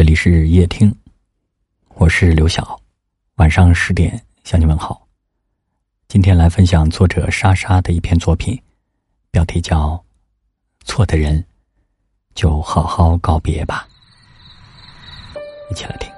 [0.00, 0.90] 这里是夜听，
[1.96, 2.80] 我是刘晓，
[3.34, 5.06] 晚上十点向你问好。
[6.08, 8.58] 今天来分享作者莎莎的一篇作品，
[9.30, 9.88] 标题叫
[10.86, 11.44] 《错的人
[12.34, 13.86] 就好好告别吧》，
[15.70, 16.10] 一起来听。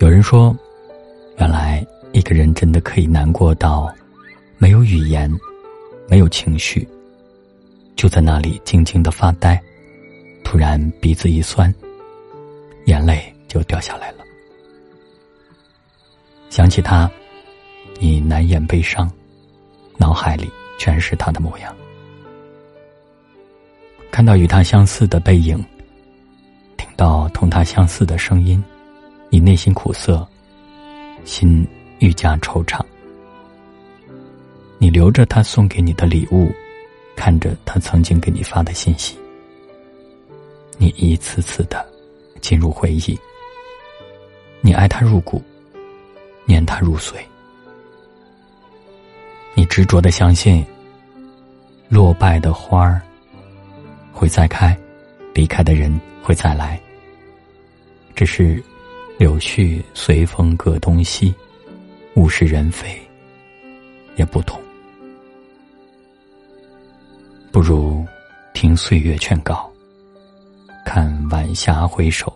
[0.00, 0.56] 有人说，
[1.36, 3.94] 原来一个人真的可以难过到
[4.56, 5.30] 没有语言、
[6.08, 6.88] 没有情绪。
[8.02, 9.62] 就在那里静静的发呆，
[10.42, 11.72] 突然鼻子一酸，
[12.86, 14.24] 眼泪就掉下来了。
[16.50, 17.08] 想起他，
[18.00, 19.08] 你难掩悲伤，
[19.98, 21.72] 脑海里全是他的模样。
[24.10, 25.64] 看到与他相似的背影，
[26.76, 28.60] 听到同他相似的声音，
[29.30, 30.26] 你内心苦涩，
[31.24, 31.64] 心
[32.00, 32.84] 愈加惆怅。
[34.78, 36.52] 你留着他送给你的礼物。
[37.16, 39.16] 看着他曾经给你发的信息，
[40.78, 41.86] 你一次次的
[42.40, 43.18] 进入回忆。
[44.60, 45.42] 你爱他入骨，
[46.44, 47.14] 念他入髓。
[49.54, 50.64] 你执着的相信，
[51.88, 53.02] 落败的花儿
[54.12, 54.76] 会再开，
[55.34, 56.80] 离开的人会再来。
[58.14, 58.62] 只是
[59.18, 61.34] 柳絮随风各东西，
[62.14, 63.00] 物是人非
[64.16, 64.60] 也不同。
[67.52, 68.02] 不如
[68.54, 69.70] 听岁月劝告，
[70.86, 72.34] 看晚霞回首，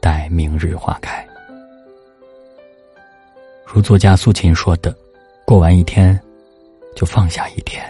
[0.00, 1.24] 待明日花开。
[3.64, 4.92] 如作家苏秦说的
[5.46, 6.20] ：“过完一天，
[6.96, 7.84] 就放下一天。”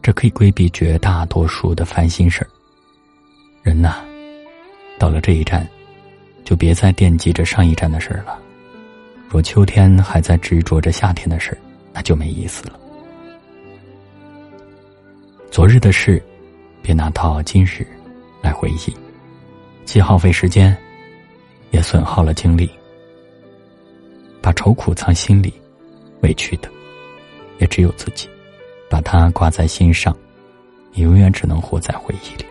[0.00, 2.48] 这可以规避绝大多数的烦心事儿。
[3.64, 3.96] 人呐，
[4.96, 5.68] 到了这一站，
[6.44, 8.38] 就别再惦记着上一站的事儿了。
[9.28, 11.58] 若秋天还在执着着夏天的事儿，
[11.92, 12.78] 那就没意思了。
[15.54, 16.20] 昨日的事，
[16.82, 17.86] 别拿到今日
[18.42, 18.92] 来回忆，
[19.84, 20.76] 既耗费时间，
[21.70, 22.68] 也损耗了精力。
[24.42, 25.54] 把愁苦藏心里，
[26.22, 26.68] 委屈的
[27.60, 28.28] 也只有自己。
[28.90, 30.12] 把它挂在心上，
[30.92, 32.44] 你永远只能活在回忆里。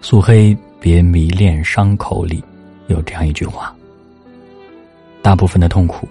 [0.00, 2.40] 素黑别迷恋伤口里，
[2.86, 3.74] 有这样一句话：
[5.20, 6.08] 大部分的痛苦，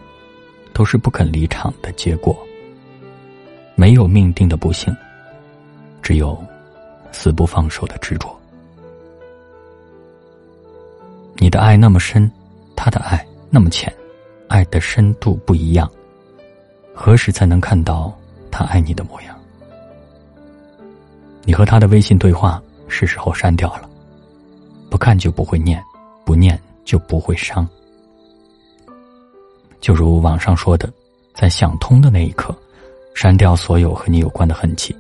[0.74, 2.38] 都是不肯离场的结果。
[3.85, 4.91] 没有命定的不幸，
[6.01, 6.35] 只有
[7.12, 8.35] 死不放手的执着。
[11.35, 12.28] 你的爱那么深，
[12.75, 13.96] 他的爱那么浅，
[14.47, 15.88] 爱的深度不一样。
[16.96, 18.12] 何时才能看到
[18.50, 19.40] 他爱你的模样？
[21.44, 23.88] 你和他的微信对话是时候删掉了，
[24.90, 25.79] 不看就不会念，
[26.25, 27.69] 不念就不会伤。
[29.79, 30.91] 就如网上说的，
[31.35, 32.52] 在想通的那一刻。
[33.16, 34.96] 删掉所有和你有关的痕迹，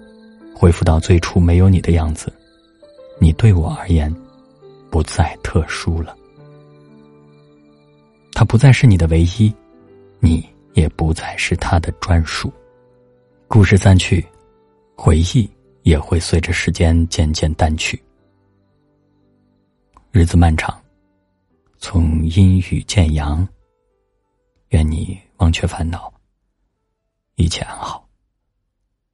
[0.55, 2.33] 恢复到最初没有你的样子。
[3.19, 4.13] 你对我而言，
[4.89, 6.17] 不再特殊了。
[8.31, 9.53] 他不再是你的唯一，
[10.19, 12.51] 你也不再是他的专属。
[13.49, 14.25] 故事散去，
[14.95, 15.49] 回忆
[15.83, 18.01] 也会随着时间渐渐淡去。
[20.11, 20.81] 日子漫长，
[21.77, 23.45] 从阴雨见阳。
[24.69, 26.11] 愿你忘却烦恼，
[27.35, 28.04] 一切安好。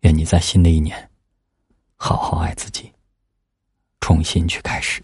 [0.02, 1.10] 愿你在新的一年，
[1.96, 2.92] 好好爱自己，
[4.00, 5.04] 重新去开始。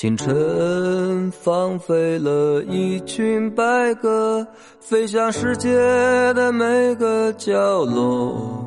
[0.00, 4.46] 清晨，放飞了一群白鸽，
[4.78, 5.74] 飞向世界
[6.34, 8.64] 的每个角落。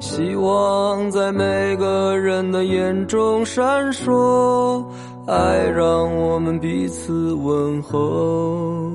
[0.00, 4.82] 希望在每个人的眼中闪烁，
[5.26, 8.90] 爱让我们彼此问候。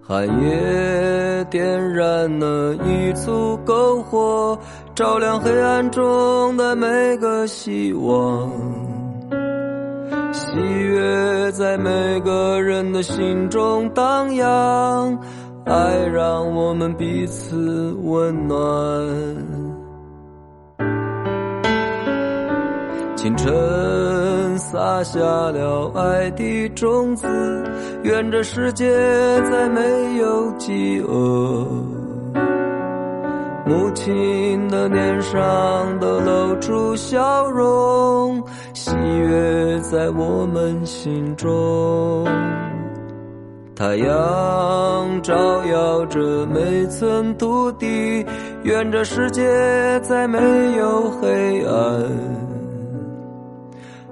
[0.00, 4.58] 寒夜点燃了一簇篝火，
[4.94, 8.50] 照亮黑暗中的每个希望。
[10.52, 15.18] 喜悦在每个人的心中荡漾，
[15.64, 18.58] 爱让我们彼此温暖。
[23.16, 27.26] 清晨撒下了爱的种子，
[28.02, 28.92] 愿这世界
[29.50, 29.80] 再没
[30.18, 31.66] 有饥饿。
[33.72, 42.26] 母亲的脸上都露出笑容，喜悦在我们心中。
[43.74, 48.26] 太阳照耀着每寸土地，
[48.64, 49.42] 愿这世界
[50.00, 50.38] 再没
[50.76, 52.02] 有黑暗。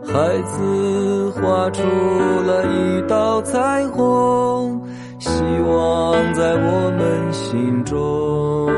[0.07, 4.81] 孩子画出了一道彩虹，
[5.19, 5.31] 希
[5.69, 8.70] 望在我们心中。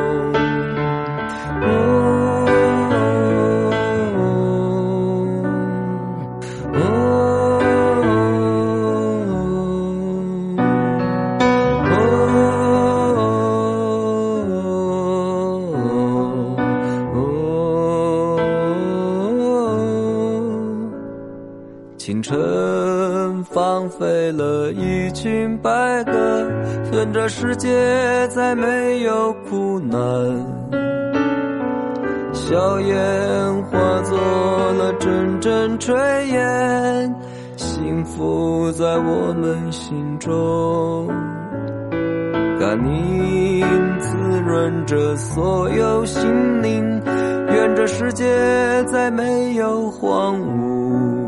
[23.45, 25.71] 放飞了一群白
[26.05, 26.13] 鸽，
[26.93, 27.69] 愿这世界
[28.29, 30.01] 再没有苦难。
[32.33, 35.95] 硝烟化作了阵阵炊
[36.27, 37.15] 烟，
[37.57, 41.07] 幸福在我们心中。
[42.59, 43.65] 甘宁
[43.99, 44.17] 滋
[44.47, 47.03] 润着所有心灵，
[47.49, 48.25] 愿这世界
[48.85, 51.22] 再没有荒芜。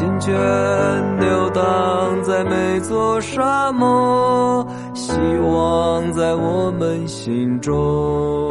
[0.00, 0.32] 心泉
[1.20, 5.12] 流淌在每座沙漠，希
[5.42, 8.50] 望在我们心中。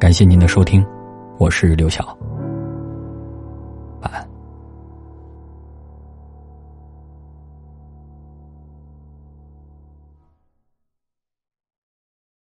[0.00, 0.82] 感谢您的收听，
[1.36, 2.16] 我是刘晓。